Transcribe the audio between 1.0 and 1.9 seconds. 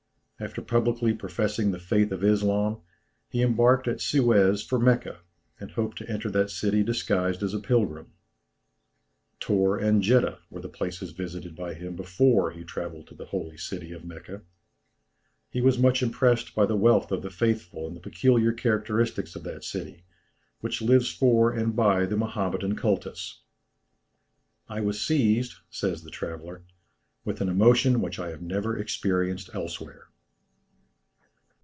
professing the